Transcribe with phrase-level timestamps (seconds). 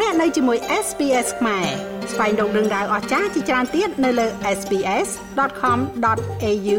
[0.00, 1.66] លោកអ្នកនៅជាមួយ SPS ខ្មែរ
[2.12, 4.26] ស្វែងរកដឹងដៅអស្ចារ្យជាច្រើនទៀតនៅលើ
[4.58, 6.78] SPS.com.au/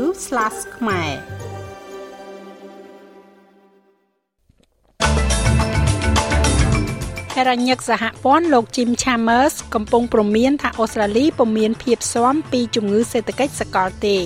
[0.78, 1.12] ខ្មែរ
[7.34, 14.18] ហេរ៉ាញឹកសហព័ន្ធលោក Jim Chambers កំពុងព្រមានថាអូស្ត្រាលីពុំមានភាពស៊ាំពីជំងឺសេដ្ឋកិច្ចសកលទេ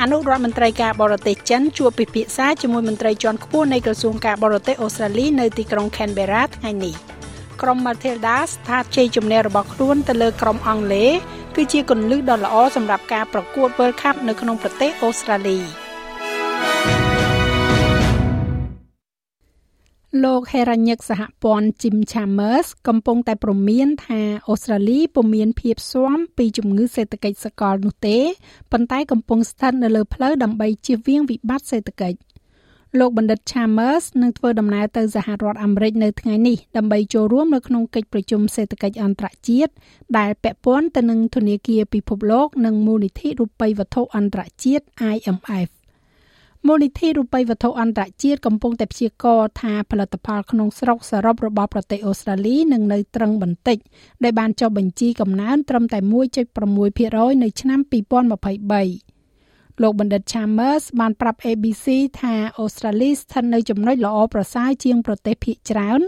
[0.00, 6.96] អនុរដ្ឋមន្ត្រីការបរទេសចិនជួបពិភាក្សាជាមួយមន្ត្រីជាន់ខ្ពស់នៃក្រសួងការបរទេសអូស្ត្រាលីនៅទីក្រុង Canberra ថ្ងៃនេះ។
[7.62, 11.12] ក្រុម Matilda ស្ថាតជ័យជំនះរបស់ខ្លួនទៅលើក្រុមអង់គ្លេស
[11.56, 15.58] គឺជាគន្លឹះដ៏ល្អសម្រាប់ការប្រកួត World Cup នៅក្នុងប្រទេសអូស្ត្រាលី
[20.24, 28.18] លោកហេរ៉ាញឹកសហព័ន្ធ Jim Chambers កំពុងតែព្រមានថាអូស្ត្រាលីពុំមានភាពស៊ាំពីជំងឺសេដ្ឋកិច្ចសកលនោះទេ
[28.72, 32.29] ប៉ុន្តែកំពុងស្ថិតនៅលើផ្លូវដើម្បីជៀសវាងវិបត្តិសេដ្ឋកិច្ច
[32.98, 39.72] លោកបណ្ឌិត Chambers នឹងធ្វើដំណើរទៅសហរដ្ឋអាមេរិកនៅថ្ងៃនេះដើម្បីចូលរួមនៅក្នុងកិច្ចប្រជុំសេដ្ឋកិច្ចអន្តរជាតិ
[40.18, 45.68] ដែលពាក់ព័ន្ធទៅនឹងធនាគារពិភពលោកនិងមូលនិធិរូបិយវត្ថុអន្តរជាតិ IMF
[46.66, 53.78] មូលនិធិរូបិយវត្ថុអន្តរជាតិកំពុងតែព្យាករណ៍ថាផលិតផលក្នុងស្រុកសរុបរបស់ប្រទេសអូស្ត្រាលីនឹងនៅត្រឹងបន្តិច
[54.24, 55.98] ដែលបានចុះបញ្ជីកំណើនត្រឹមតែ
[56.70, 59.09] 1.6%នៅឆ្នាំ2023
[59.82, 61.86] លោកបណ្ឌិត Chambers បានប្រាប់ ABC
[62.20, 66.00] ថាអូស្ត្រាលីស្ថិតនៅចំណុចល្អប្រសើរជាងប្រទេសភាគច្រើន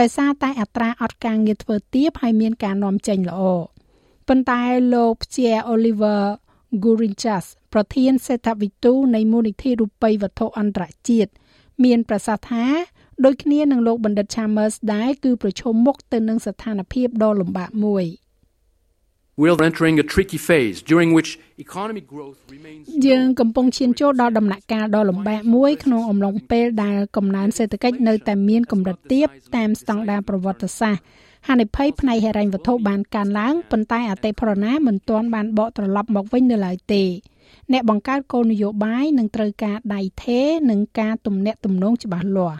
[0.00, 3.42] ដោយសារតែអត្រាអត់ការងារធ្វើទាបហើយមានការនាំចេញល្អ
[4.28, 4.62] ប៉ុន្តែ
[4.94, 6.22] លោកព្យា Oliver
[6.84, 11.30] Gurinchas ប្រធានសេដ្ឋវិទូនៃមូលនិធិរូបិយវត្ថុអន្តរជាតិ
[11.84, 12.64] មានប្រសាសន៍ថា
[13.24, 18.06] ដូចគ្នានឹងលោកបណ្ឌិត Chambers ដែរគឺប្រឈមមុខទៅនឹងស្ថានភាពដ៏លំបាកមួយ។
[23.06, 31.02] យើងកំពុងឈានចូលដល់ដំណាក់កាលដ៏លំបាកមួយក្នុងអំឡុងពេលដែលកំណើនសេដ្ឋកិច្ចនៅតែមានកម្រិតទាបតាមស្តង់ដារប្រវត្តិសាស្ត្រ
[31.46, 37.04] ហានិភ័យផ្នែកហិរញ្ញវត្ថុបានកើនឡើងប៉ុន្តែអតិផរណាមិនទាន់បានបកត្រឡប់មកវិញនៅឡើយទេ
[37.72, 42.58] អ្នកបង្កើតគោលនយោបាយនឹងត្រូវការដៃថេនិងការទំនាក់ទំនងច្បាស់លាស់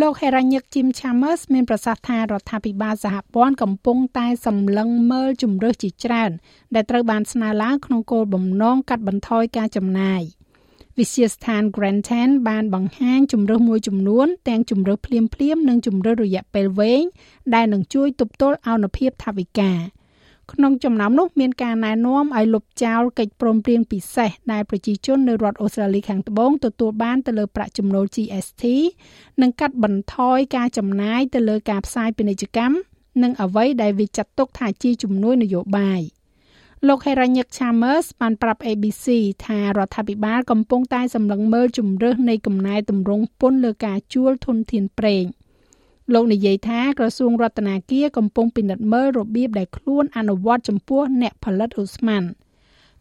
[0.00, 6.30] លោកហេរ៉ាញឹក Jim Chambers មានប្រសាសន៍ថារដ្ឋាភិបាលសហព័ន្ធកំពុងតែសម្លឹងមើលជំរើសជាច្រើន
[6.74, 10.22] ដែលត្រូវបានស្នើឡើងក្នុងគោលបំណងកាត់បន្ថយការចំណាយ
[10.98, 17.04] វិទ្យាស្ថាន Grantham បានបង្ហាញជំរើសមួយចំនួន ទាំងជំរើសភ្លាមៗនិងជំរើសរយៈពេលវែង
[17.54, 19.72] ដែលនឹងជួយទប់ទល់អនុភាពថវិកា
[20.52, 28.64] ក្នុងចំណោមនោះមានការណែនាំឲ្យលុបចោលកិច្ចព្រមព្រៀងពិសេសដែលប្រជាជននៅរដ្ឋអូស្ត្រាលីខាងត្បូងទទួលបានទៅលើប្រាក់ចំណូល GST
[29.42, 32.76] និងកាត់បន្ថយការចំណាយទៅលើការផ្សាយពាណិជ្ជកម្ម
[33.22, 36.00] និងអ្វីដែលវាចាត់ទុកថាជាជំនួយនយោបាយ
[36.86, 39.06] លោក Heranyck Chambers បានប្រាប់ ABC
[39.46, 45.24] ថារដ្ឋាភិបាលកំពុងតែសម្លឹងមើលជំរើសនៃកំណែតម្រង់ពន្ធលើការជួលធនធានប្រេង។
[46.12, 52.22] លោកនិយាយថាក្រសួងរដ្ឋាភិបាលកំពុងពិនិត្យមើលរបៀបដែលខ្លួនអនុវត្តចំពោះអ្នកផលិតឧស្ម័ន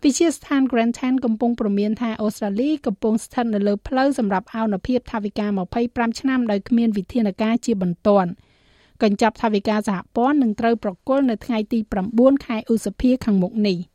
[0.03, 5.50] វិជាស្ថាន Grantham កំពុងព្រមានថាអូស្ត្រាលីកំពុងស្ថិតនៅលើផ្លូវសម្រាប់អនុភាពថាវិការ
[5.84, 8.30] 25ឆ្នាំដោយគ្មានវិធានការជាបន្ទាន់
[9.03, 11.80] កញ្ចប់ថាវិការសហព័ន្ធនឹងត្រូវប្រគល់នៅថ្ងៃទី
[12.12, 13.78] 9ខែឧសភាខាងមុខនេះ។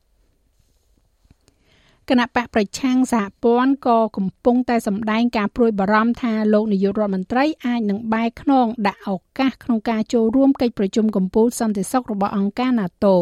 [2.11, 13.15] គណៈបកប្រឆាំងសហព័ន្ធក៏កំពុងតែសម្ដែងការព្រួយបារម្ភថាលោកនាយករដ្ឋមន្ត្រីអាចនឹងបែកខ្នងដាក់ឱកាសក្នុងការចូលរួមកិច្ចប្រជុំកំពូលសន្តិសុខរបស់អង្គការ NATO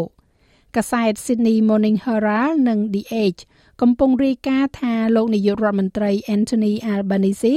[0.76, 3.40] កាសែត Sydney Morning Herald និង The Age
[3.82, 7.54] កំពុងរាយការណ៍ថាលោកនាយករដ្ឋមន្ត្រី Anthony Albanese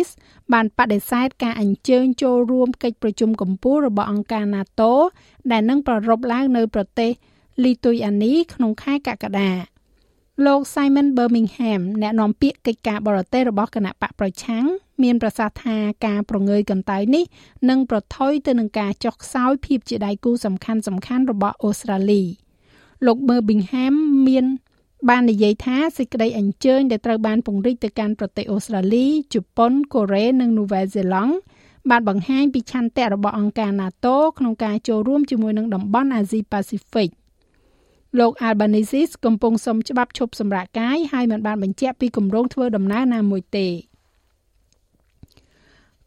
[0.54, 4.92] បានបដិសេធការអញ្ជើញចូលរួមកិច្ចប្រជុំកំពូលរបស់អង្គការ NATO
[5.52, 7.12] ដែលនឹងប្រារព្ធឡើងនៅប្រទេស
[7.64, 9.52] លីទុយអានីក្នុងខែកក្កដា
[10.46, 14.66] លោក Simon Birmingham អ្នកនាំពាក្យកិច្ចការបរទេសរបស់គណៈបកប្រឆាំង
[15.04, 17.26] មានប្រសាសន៍ថាការប្រងើយកន្តើយនេះ
[17.70, 22.24] នឹងប្រថុយទៅនឹងការចុះខ្សោយភាពជាដៃគូសំខាន់សំខាន់របស់អូស្ត្រាលី
[23.06, 23.94] លោក Birmingham
[24.28, 24.46] មាន
[25.10, 31.34] បាននិយាយថាសេចក្តីអញ្ជើញដែលត្រូវបានពង្រីកទៅកាន់ប្រទេសអូស្ត្រាលីជប៉ុនកូរ៉េនិងនូវែលសេឡង់
[31.90, 37.10] បានបង្ហាញពីឆន្ទៈរបស់អង្គការ NATO ក្នុងការចូលរួមជាមួយនឹងតំបន់អាស៊ីប៉ាស៊ីហ្វិក
[38.18, 43.68] លោក Albanese កំពុងសុំច្បាប់ឈប់សម្រាកកាយហើយមិនបានបញ្ជាក់ពីគម្រោងធ្វើដំណើរណាមួយទេ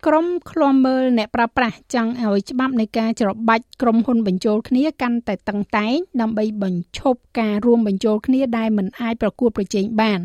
[0.06, 10.20] ក្រុមឃ្លាំមើលអ្នកប្រើប្រាស់ចង់ឲ្យច្បាប់នៃការច្របាច់ក្រុមហ៊ុនបញ្ចូលគ្នាកាន់តែតឹងតែងដើម្បីបញ្ឈប់ការរួមបញ្ចូលគ្នាដែលមិនអាចប្រកួតប្រជែងបាន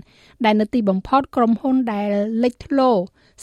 [0.45, 2.09] ដែលនៅទីបំផុតក្រុមហ៊ុនដែល
[2.43, 2.89] លេចធ្លោ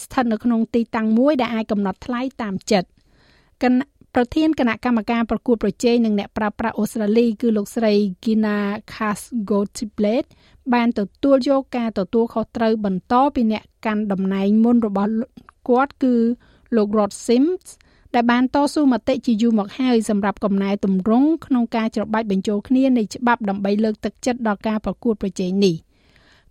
[0.03, 2.87] ស្ថិតនៅក្នុងទីតាំងមួយដែលអាចកំណត់ថ្លៃតាមចិត្ត
[3.63, 8.57] គណៈ ប្រធានគណៈកម្មការប្រកួតប្រជែងនឹងអ្នកប្រើប្រាស់អូស្ត្រាលីគឺលោកស្រី Gina
[8.93, 10.29] Casgotiblade
[10.73, 15.11] បានទទួលយកការទទួលខុសត្រូវបន្តពីអ្នកកាន់តំណែងមុនរបស់
[15.69, 16.15] គាត់គឺ
[16.75, 17.65] លោក Rod Sims
[18.15, 25.75] ដែលបានតស៊ូមតិជាយូរមកហើយសម្រាប់កំណែទម្រង់ក្នុងការច្របាច់បញ្ចូលគ្នានៃច្បាប់ដើម្បីលើកទឹកចិត្តដល់ការប្រកួតប្រជែងនេះ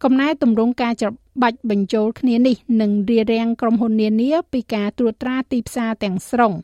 [0.03, 1.09] កំណែទម្រង់ការច្រ
[1.43, 6.55] បាច់បញ្ចូលគ្នានេះនឹងរារាំងក្រុមហ៊ុននានាពីការត្រួតត្រាទីផ្សារទាំងស្រុង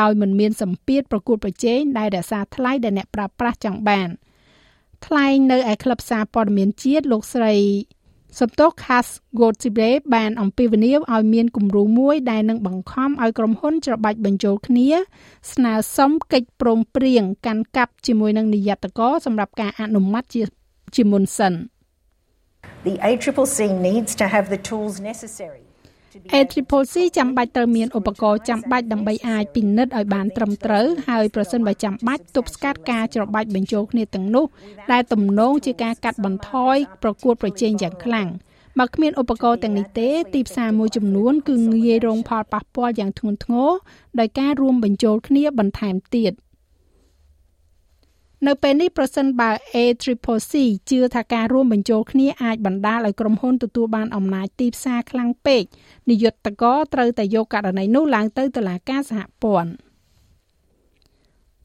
[0.00, 4.08] ដោយមិនមានសម្ពាធប្រកួតប្រជែងដែលរក្សាថ្លៃដែលអ្នកប្រើប្រាស់ចង់បាន
[5.06, 7.54] ថ្លែងនៅឯក្លឹបសារព័ត៌មានជាតិលោកស្រី
[8.38, 9.08] សំទោស Khas
[9.38, 14.88] Gotsibre បានអំពាវនាវឲ្យមានគំរូមួយដែលនឹងបង្ខំឲ្យក្រុមហ៊ុនច្របាច់បញ្ចូលគ្នា
[15.52, 20.42] ស្នើសុំកិច្ចព្រមព្រៀងកាន់កាប់ជាមួយនឹងនាយត្តករសម្រាប់ការអនុម័តជា
[20.94, 21.54] ជាមុនសិន
[22.88, 23.58] The ACCC
[23.88, 25.69] needs to have the tools necessary
[26.38, 34.46] ACCC ចាំបាច់ត្រូវមានឧបករណ៍ចាំបាច់ដើម្បីអាចពិនិត្យឲ្យបានត្រឹមត្រូវហើយប្រសិនបើចាំបាច់ទប់ស្កាត់ការច្របាច់បញ្ចូលគ្នាទាំងនោះ
[34.92, 38.28] ដែលទំនងជាការកាត់បន្ថយប្រកួតប្រជែងយ៉ាងខ្លាំង
[38.78, 43.70] បើគ្មានឧបករណ៍ទាំងនេះទេទីផ្សារមួយចំនួនគឺងាយរងផលប៉ះពាល់យ៉ាងធ្ងន់ធ្ងរ
[44.20, 46.32] ដោយការរួមបញ្ចូលគ្នាបន្ថែមទៀត។
[48.46, 50.54] នៅពេលនេះប្រសិនបើ ACCC
[50.90, 55.62] ជឿថាការរួមបញ្ចូលគ្នាអាចបណ្ដាលឲ្យក្រុមហ៊ុនទទួលបានអំណាចទីផ្សារខ្លាំងពេក
[56.10, 56.64] នាយកតក
[56.94, 59.72] ត្រូវតែយកករណីនោះឡើងទៅតុលាការសហព័ន្ធ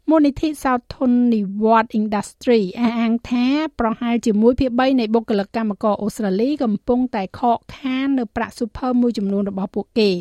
[0.10, 3.46] មូលនិធិសោធននិវត្ត Industry អះអាងថា
[3.80, 10.12] ប្រហែលជាមួយភាគ3នៃបុគ្គលិកកម្មករអូស្ត្រាលីកំពុងតែខកខាននៅប្រាក់ super មួយចំនួនរបស់ពួកគេ។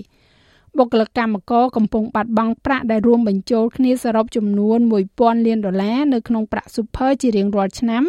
[0.79, 4.79] បុគ្គលិកកម្មករកំពុងបាត់បង់ប្រាក់ដែលរួមបញ្ចូលគ្នាសរុបចំនួន
[5.13, 8.05] 1000លានដុល្លារនៅក្នុងប្រាក់ super ជារៀងរាល់ឆ្នាំ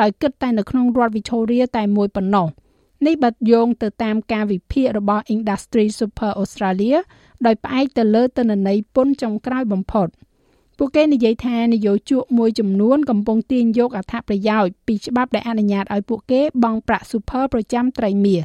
[0.00, 2.46] ដោយគិតតែនៅក្នុងរដ្ឋ Victoria តែមួយប៉ុណ្ណោះ
[3.06, 6.98] នេះបាត់យោងទៅតាមការវិភាគរបស់ Industry Super Australia
[7.46, 10.08] ដោយផ្អែកទៅលើទិន្នន័យពន្ធចុងក្រោយបំផុត
[10.78, 18.42] ពួកគេនិយាយថានយោជកមួយចំនួនកំពុងទាញយកអត្ថប្រយោជន៍ពីច្បាប់ដែលអនុញ្ញាតឲ្យពួកគេបង់ប្រាក់ super ប្រចាំត្រីមាស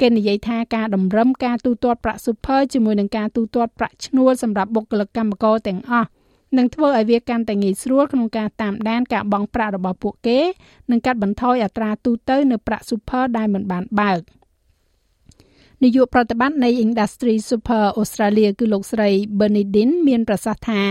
[0.00, 6.08] គេនិយាយថាការតម្រឹមការទូទាត់ប្រាក់ super ជាមួយនឹងការទូទាត់ប្រាក់ឈ្នួលសម្រាប់បុគ្គលិកកម្មករទាំងអស់
[6.56, 10.38] នឹងធ្វើឲ្យវាកាន់តែងាយស្រួលក្នុងការតាមដានការបង់ប្រាក់របស់ពួកគេ
[10.90, 14.20] និងកាត់បន្ថយអត្រាទូទៅនៅប្រាក់ super ដែលមិនបានបើក
[15.82, 19.08] នាយកប្រតិបត្តិនៃ Industry Super Australia គឺលោកស្រី
[19.38, 20.82] Bernardin មានប្រសាសន៍ថា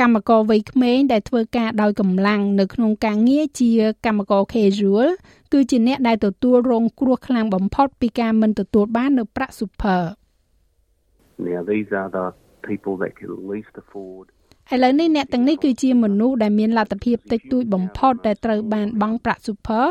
[0.00, 3.70] កម្មករវ័យក្មេងដែលធ្វើការដោយកម្លាំងនៅក្នុងការងារជា
[4.06, 5.08] កម្មករ casual
[5.52, 10.02] គឺជាអ្នកដែលទទួលរងគ្រោះខ្លាំងបំផុតពីការមិនទទួលបាននៅប្រាក់ super
[11.48, 12.26] Now these are the
[12.68, 14.26] people that can least afford
[14.72, 19.86] ឥឡូវនេះអ្នកទាំងនេះគឺជាមនុស្សដែលមានលទ្ធភាពតិចតួចបំផុតដែលត្រូវបានបង់ប្រាក់ super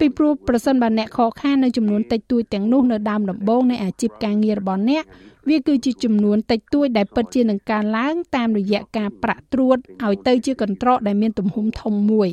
[0.00, 5.04] ពីព្រោះប្រសិនបើអ្នកខកខាននៅចំនួនតិចតួចទាំងនោះនៅដើមដំបូងនៃអាជីពការងាររបស់អ្នក
[5.48, 12.28] វាគឺជាចំនួនតិចតួចដែលពិតជានឹងកើនឡើងតាមរយៈការប្រាក់ត្រួតឲ្យទៅជាកន្ត្រកដែលមានទំហំធំមួយ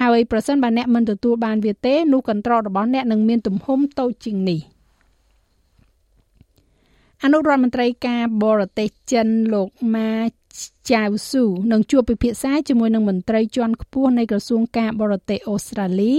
[0.00, 4.60] ហើយប្រសិនបើអ្នកមិនទទួលបានវាទេនោះកន្ត្រករបស់អ្នកនឹងមានទំហំតូចជាងនេះ
[7.22, 10.14] អនុរដ្ឋមន្ត្រីការបរទេសចិនលោកម៉ា
[10.90, 16.14] ចាវស៊ូនឹងជួបពិភាក្សាជាមួយនឹងមន្ត្រីជាន់ខ្ពស់នៃក្រសួងការបរទេសអូស្ត្រាលី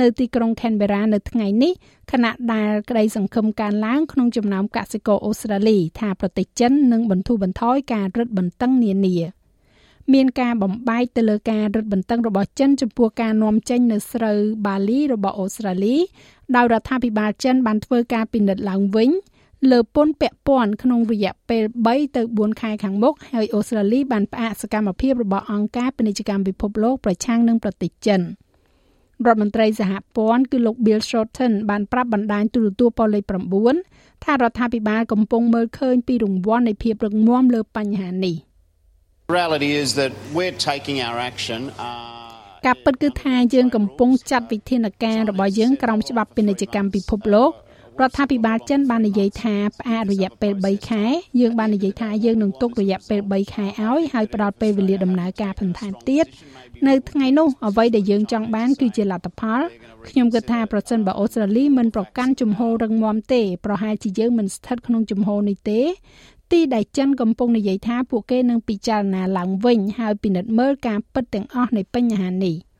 [0.00, 1.72] នៅទីក្រុង Canberra នៅថ្ងៃនេះ
[2.12, 9.16] ខណៈដែលក្តីសង្ឃឹមកើនឡើងក្នុងចំណោមកសិករអូស្ត្រាលី ថាប្រទេសចិននឹងបន្ធូរបន្ថយការរឹតបន្តឹងនានា
[10.12, 15.96] មានការបំបែកទៅលើការរឹតបន្តឹងរបស់ចិនចំពោះការនាំចេញនៅស្រូវបាលីរបស់អូស្ត្រាលី
[16.56, 19.10] ដោយរដ្ឋាភិបាលចិនបានធ្វើការពិនិត្យឡើងវិញ
[19.70, 28.20] លើពន្ធពាក់ព័ន្ធក្នុងរយៈពេល3ទៅ4ខែខាងមុខហើយអូស្ត្រាលីបានផ្អាកសកម្មភាពរបស់អង្គការពាណិជ្ជកម្មពិភពលោកប្រឆាំងនឹងប្រទេសចិន
[29.26, 33.24] រដ្ឋមន្ត្រីសហព័ន្ធគឺលោក Bill Shorten បានប្រាប់បណ្ដាញទូរទស្សន៍ប៉ុស្តិ៍លេខ
[33.74, 38.36] 9ថារដ្ឋាភិបាលកំពុងមើលឃើញពីរង្វាន់នៃភាពរឹងមាំលើបញ្ហានេះ
[39.38, 42.24] reality is that we're taking our action uh
[42.66, 47.50] ការពិតគឺថាយើងកំពុងចាត់វិធានការរបស់យើងក្រោមច្បាប់ពាណិជ្ជកម្មពិភពលោក
[48.00, 51.04] រដ្ឋាភិបាលចិនបាននិយាយថាផ្អាករយៈពេល3ខែ
[51.40, 56.26] យើងបាននិយាយថាយើងនឹងទុករយៈពេល3ខែឲ្យហើយផ្ដល់ពេលវេលាដំណើរការបន្ថែមទៀត
[56.88, 59.60] នៅថ្ងៃនោះអ្វីដែលយើងចង់បានគឺជាលទ្ធផល
[60.08, 65.80] ខ្ញុំគិតថាប្រសិនបើអូស្ត្រាលីមិនប្រកាន់ជំហររឹងមាំទេប្រហែលជាយើងមិនស្ថិតក្នុងជំហរនេះទេ
[66.52, 72.56] ទីដែលចិនកំពុងនិយាយថាពួកគេនឹងពិចារណាឡើងវិញហើយពិនិត្យមើលការពិតទាំងអស់នៃបញ្ហានេះ។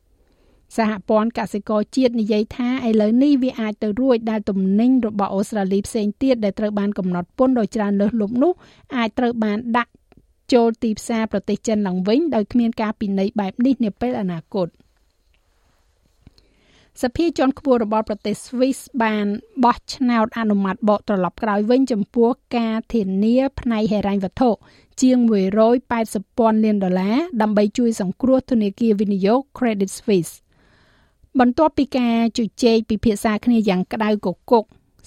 [0.76, 8.52] សហព័ន្ធកសិករជាតិនិយាយថាឥឡូវនេះវាអាចទៅរួចដែលទំនិញរបស់អូស្ត្រាលីផ្សេងទៀតដែលត្រូវបានកំណត់ពន្ធដោយច្រើនលើសលប់នោះ
[8.96, 9.92] អាចត្រូវបានដាក់
[10.52, 14.68] ចូលទីផ្សារប្រទេសចិនឡើងវិញដោយគ្មានការពិន័យបែបនេះនាពេលអនាគត
[17.02, 19.26] សភាជាន់ខ្ពស់របស់ប្រទេស Swiss បាន
[19.64, 24.50] បោះឆ្នោតអនុម័តបកត្រឡប់ក្រោយវិញចំពោះការធានាផ្នែកហិរញ្ញវត្ថុ
[25.02, 25.18] ជាង
[25.78, 30.34] 180ពាន់លានដុល្លារដើម្បីជួយសង្គ្រោះធនាគារវិនិយោគ Credit Suisse
[31.40, 34.64] បន្ទាប់ពីការជជែកពិភាក្សាគ្នាយ៉ាងក្តៅគគុក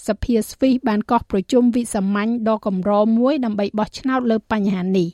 [0.08, 5.08] សភាស្វីសបានកោះប្រជុំវិសាមញ្ញដ៏កម្រមួយដើម្បីបោះឆ្នោតលើបញ្ហានេះ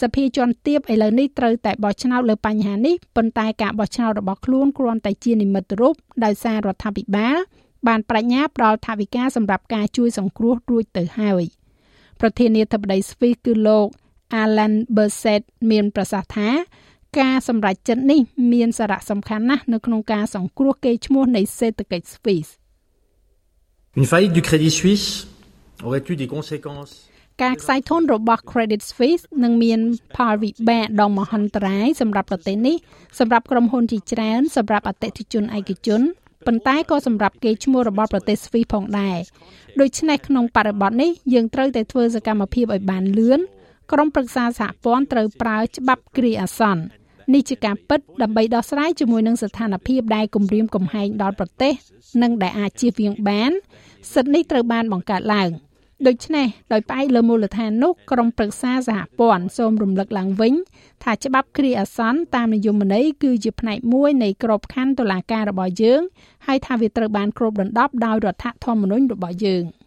[0.00, 5.94] សភាជាន់ទាបឥឡូវនេះត្រូវតែបោះឆ្នោតលើបញ្ហានេះប៉ុន្តែការបោះឆ្នោតរបស់ខ្លួនគ្រាន់តែជានិមិត្តរូប
[6.24, 7.36] ដោយសាររដ្ឋាភិបាល
[7.86, 11.44] បានបញ្ញាផ្ដល់ថវិកាសម្រាប់ការជួយសង្គ្រោះរួចទៅហើយ
[12.20, 13.86] ប្រធានាធិបតីស្វីសគឺលោក
[14.42, 16.48] Alan Berset មានប្រសាសន៍ថា
[17.20, 18.20] ការសម្រេចចិត្តនេះ
[18.52, 22.48] មានសារៈសំខាន់ណាស់នៅក្នុងការសង្គ្រោះកេរ្តិ៍ឈ្មោះនៃសេដ្ឋកិច្ចស្វីស
[23.98, 25.08] Une faillite du Crédit Suisse
[25.86, 26.92] aurait eu des conséquences
[27.42, 29.80] ការខ្សែធនរបស់ Credit Suisse នឹងមាន
[30.16, 32.76] ផលវិបាកដ៏មហន្តរាយសម្រាប់ប្រទេសនេះ
[33.18, 36.00] សម្រាប់ក្រុមហ៊ុនជាច្រើនសម្រាប់អតិថិជនឯកជន
[36.46, 39.18] ប៉ុន្តែក៏សម្រាប់គេឈ្មោះរបស់ប្រទេសស្វីសផងដែរ
[39.80, 43.40] ដូច្នេះក្នុងបរិបទនេះយើងត្រូវតែធ្វើសកម្មភាពឲ្យបានលឿន
[43.92, 46.82] ក្រុមប្រឹក្សាសហព័ន្ធត្រូវប្រើច្បាប់គ្រាអាសន្ន
[47.34, 51.74] នេះជាការពិតដើម្បីដោះស្រាយជាមួយនឹងស្ថានភាពដែលគំរាមកំហែងដល់ប្រទេស
[52.22, 53.52] និងដែលអាចជៀសវាងបាន
[54.14, 55.50] សិទ្ធិនេះត្រូវបានបង្កើតឡើង
[56.06, 60.54] ដូច្នេះដោយផ្អែកលើមូលដ្ឋាននោះក្រមប្រឹក្សាសហព័ន្ធសូមរំលឹកឡើងវិញ
[61.02, 66.00] ថាច្បាប់គ្រាអាសន្នតាមនិយមន័យគឺជាផ្នែកមួយនៃក្របខ័ណ្ឌតុលាការរបស់យើង
[66.46, 69.64] ហើយថាវាត្រូវបានគ្របដណ្ដប់ដោយរដ្ឋធម្មនុញ្ញរបស់យើង។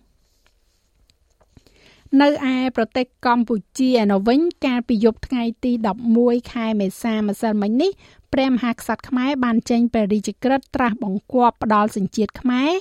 [2.17, 5.71] នៅឯប្រទេសកម្ពុជាឯនោះវិញកាលពីយប់ថ្ងៃទី
[6.11, 7.91] 11ខែមេសាម្សិលមិញនេះ
[8.33, 12.71] ព្រះមហាក្សត្រខ្មែរបានចេញព្រះរាជក្រឹត្យត្រាស់បង្គាប់ផ្ដាល់សញ្ជាតិខ្មែរ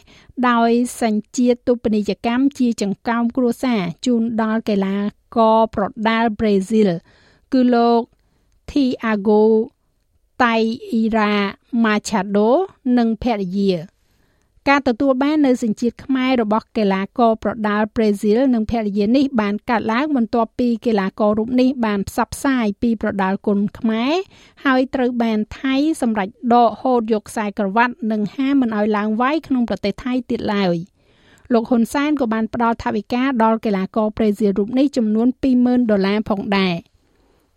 [0.48, 0.70] ដោយ
[1.02, 4.96] សញ្ជាតិទុបនីយកម្មជាចង្កោមគ្រួសារជូនដល់កីឡា
[5.36, 6.90] ករប្រដាល់ប្រេស៊ីល
[7.52, 8.00] គឺលោក
[8.70, 9.42] Thiago
[10.40, 11.32] Taira
[11.84, 12.48] Machado
[12.98, 13.72] និងភរិយា
[14.68, 24.14] ការទទួលបាននៅសញ្ជាតិខ្មែររបស់កីឡាករប្រដាល់ប្រេស៊ីលនិងភរិយានេះបានកាត់ឡើងបន្ទាប់ពីកីឡាកររូបនេះបានផ្សព្វផ្សាយពីប្រដាល់គុណខ្មែរ
[24.64, 30.76] ហើយត្រូវបានថៃសម្រេចដកហូតយកខ្សែក្រវ៉ាត់និងហាមមិនឲ្យឡើងវាយក្នុងប្រទេសថៃទៀតឡើយ
[31.52, 36.74] លោកហ៊ុនសែនក៏បានផ្ដល់ថវិកាដល់កីឡាករប្រេស៊ីលរូបនេះចំនួន20,000ដុល្លារផងដែរ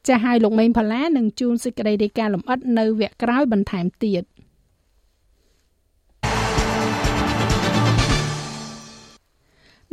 [0.08, 4.24] ចាស់ឲ្យលោកមេងផល្លានឹងជួនសេចក្តីរាយការណ៍លម្អិតនៅវគ្គក្រោយបន្ថែមទៀត។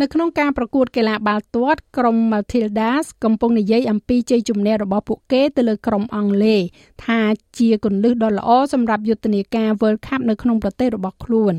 [0.02, 6.60] នៅក្នុងការប្រកួតកីឡាបាល់ទាត់ក្រុម Matildas កំពុងនិយាយអំពីជ័យជំនះរបស់ពួកគេទៅលើក្រុមអង់គ្លេស
[7.04, 7.20] ថា
[7.58, 11.54] ជាគន្លឹះដ៏ល្អសម្រាប់យុទ្ធនាការ World Cup នៅក្នុងប្រទេសរបស់ខ្លួន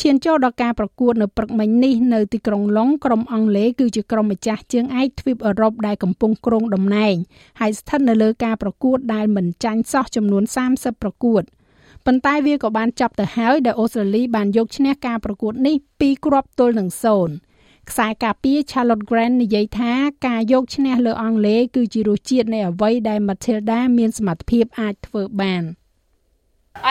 [0.00, 7.14] ឈានចូលដល់ការប្រកួតនៅព្រឹកមិញនេះនៅទីក្រុងឡុងក្រុមអង់គ្លេសគឺជាក្រុមម្ចាស់ជើងឯកទ្វីបអឺរ៉ុបដែលកំពុងគ្រងតំណែង
[7.60, 11.42] ហើយស្ថិតនៅលើការប្រកួតដែលមិនចាញ់សោះចំនួន30ប្រកួត
[12.06, 17.49] ប៉ុន្តែវាក៏បានចាប់ទៅហើយដែលអូស្ត្រាលីបានយកឈ្នះការប្រកួតនេះ2គ្រាប់ទល់នឹង0
[17.88, 19.92] ខ្សែការពារ Charlotte Grant និយាយថា
[20.26, 25.62] ការយកឈ្នះលើអង់គ្លេសគឺជារសជាតិនៃអ្វីដែល Matilda មានសមត្ថភាពអាចធ្វើបាន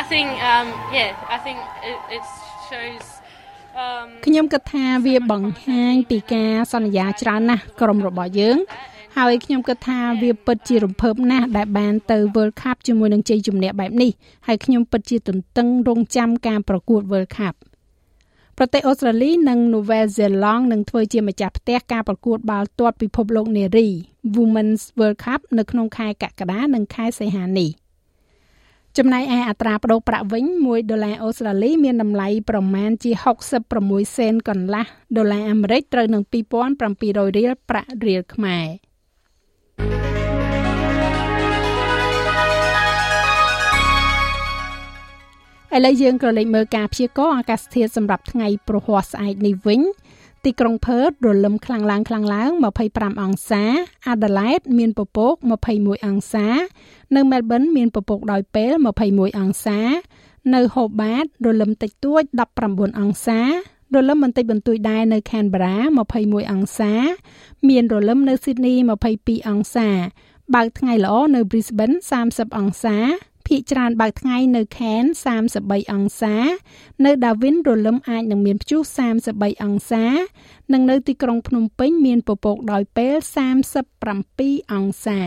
[0.01, 0.67] I think um
[0.97, 2.25] yeah I think it it
[2.67, 3.05] shows
[4.25, 8.57] ខ្ញុំគិតថាវាបង្ហាញពីការសន្យាច្រើនណាស់ក្រុមរបស់យើង
[9.17, 14.11] ហើយខ្ញុំគិតថាវាពិតជារំភើបណាស់ដែលបានទៅ World Cup ជាមួយនឹងជ័យជំនះបែបនេះ
[14.47, 17.55] ហើយខ្ញុំពិតជាទន្ទឹងរង់ចាំការប្រកួត World Cup
[18.61, 23.87] ប្រទេសអូស្ត្រាលីនិងនូវែលសេឡង់នឹងធ្វើជាម្ចាស់ផ្ទះការប្រកួតបាល់ទាត់ពិភពលោកនារី
[24.35, 27.69] Women's World Cup នៅក្នុងខែកក្កដានិងខែសីហានេះ
[28.97, 33.11] ចំណែកឯអត្រាប្តូរប្រាក់វិញ1ដុល្លារអូស្ត្រាលីមានតម្លៃប្រមាណជា
[33.65, 34.85] 66សេនកន្លះ
[35.17, 36.23] ដុល្លារអាមេរិកត្រូវនឹង
[36.79, 38.67] 2700រៀលប្រាក់រៀលខ្មែរ
[45.75, 49.81] ឥឡូវយើងក៏លេខមើលការព្យាករណ៍អាកាសធាតុសម្រាប់ថ្ងៃប្រហ័សស្អែកនេះវិញ
[50.45, 52.49] ទីក្រុងផឺតរលឹមខ្លាំងឡើងខ្លាំងឡើង
[52.87, 53.63] 25អង្សា
[54.09, 55.35] អាដាលេដមានពពក
[55.71, 56.47] 21អង្សា
[57.15, 58.71] នៅមែលប៊នមានពពកដោយពេល
[59.05, 59.79] 21អង្សា
[60.55, 62.23] នៅហូបាតរលឹមតិចតួច
[62.61, 63.39] 19អង្សា
[63.95, 65.75] រលឹមបន្តិចបន្តួចដែរនៅ Canberra
[66.13, 66.93] 21អង្សា
[67.69, 68.75] មានរលឹមនៅ Sydney
[69.13, 69.89] 22អង្សា
[70.55, 71.95] បើកថ្ងៃល្អនៅ Brisbane
[72.27, 72.97] 30អង្សា
[73.49, 75.03] ភាគច្រើនបើកថ្ងៃនៅខេន
[75.47, 76.35] 33អង្សា
[77.05, 78.81] នៅដាវិនរលឹមអាចនឹងមានព្យុះ
[79.21, 80.05] 33អង្សា
[80.73, 83.15] និងនៅទីក្រុងភ្នំពេញមានពពកដោយពេល
[83.93, 85.19] 37អង្សា